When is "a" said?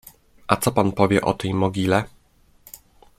0.47-0.55